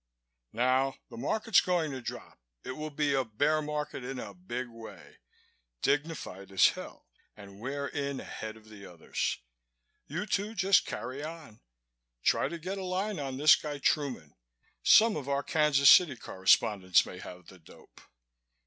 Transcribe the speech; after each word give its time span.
Now, 0.53 0.95
the 1.11 1.15
Market's 1.17 1.61
going 1.61 1.91
to 1.91 2.01
drop. 2.01 2.39
It 2.63 2.71
will 2.71 2.89
be 2.89 3.13
a 3.13 3.23
bear 3.23 3.61
market 3.61 4.03
in 4.03 4.17
a 4.17 4.33
big 4.33 4.67
way, 4.67 5.19
dignified 5.83 6.51
as 6.51 6.69
hell, 6.69 7.05
and 7.37 7.59
we're 7.59 7.85
in 7.85 8.19
ahead 8.19 8.57
of 8.57 8.67
the 8.69 8.83
others. 8.83 9.37
You 10.07 10.25
two 10.25 10.55
just 10.55 10.87
carry 10.87 11.23
on. 11.23 11.61
Try 12.23 12.47
to 12.49 12.57
get 12.57 12.79
a 12.79 12.83
line 12.83 13.19
on 13.19 13.37
this 13.37 13.55
guy 13.55 13.77
Truman. 13.77 14.33
Some 14.81 15.15
of 15.15 15.29
our 15.29 15.43
Kansas 15.43 15.91
City 15.91 16.15
correspondents 16.15 17.05
may 17.05 17.19
have 17.19 17.45
the 17.45 17.59
dope. 17.59 18.01